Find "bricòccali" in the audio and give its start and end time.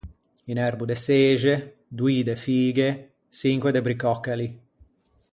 3.85-4.49